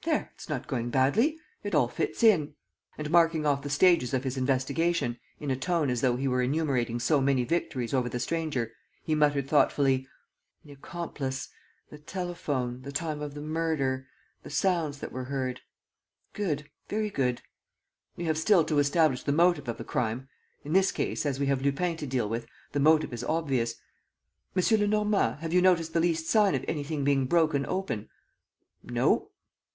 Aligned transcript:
There, 0.04 0.30
it's 0.34 0.48
not 0.48 0.66
going 0.66 0.90
badly... 0.90 1.38
it 1.62 1.74
all 1.74 1.88
fits 1.88 2.22
in...." 2.22 2.54
And, 2.98 3.10
marking 3.10 3.46
off 3.46 3.62
the 3.62 3.70
stages 3.70 4.12
of 4.14 4.24
his 4.24 4.36
investigation, 4.36 5.18
in 5.38 5.50
a 5.50 5.56
tone 5.56 5.88
as 5.88 6.00
though 6.02 6.16
he 6.16 6.28
were 6.28 6.42
enumerating 6.42 6.98
so 6.98 7.20
many 7.20 7.44
victories 7.44 7.92
over 7.94 8.08
the 8.08 8.20
stranger, 8.20 8.72
he 9.02 9.14
muttered 9.14 9.48
thoughtfully: 9.48 10.06
"The 10.64 10.72
accomplice... 10.72 11.48
the 11.90 11.98
telephone... 11.98 12.82
the 12.82 12.92
time 12.92 13.20
of 13.20 13.32
the 13.34 13.42
murder... 13.42 14.06
the 14.42 14.50
sounds 14.50 14.98
that 14.98 15.12
were 15.12 15.24
heard.... 15.24 15.62
Good.... 16.34 16.70
Very 16.88 17.10
good.... 17.10 17.42
We 18.16 18.24
have 18.24 18.38
still 18.38 18.64
to 18.64 18.78
establish 18.78 19.22
the 19.22 19.32
motive 19.32 19.68
of 19.68 19.78
the 19.78 19.84
crime.... 19.84 20.28
In 20.62 20.74
this 20.74 20.92
case, 20.92 21.24
as 21.24 21.40
we 21.40 21.46
have 21.46 21.62
Lupin 21.62 21.96
to 21.98 22.06
deal 22.06 22.28
with, 22.28 22.46
the 22.72 22.80
motive 22.80 23.14
is 23.14 23.24
obvious. 23.24 23.76
M. 24.54 24.62
Lenormand, 24.78 25.40
have 25.40 25.54
you 25.54 25.62
noticed 25.62 25.94
the 25.94 26.00
least 26.00 26.26
sign 26.26 26.54
of 26.54 26.64
anything 26.68 27.02
being 27.02 27.24
broken 27.26 27.64
open?" 27.66 28.08
"No." 28.82 29.28